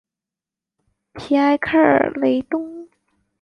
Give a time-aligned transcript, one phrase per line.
[1.13, 1.77] 皮埃克
[2.15, 2.89] 雷东。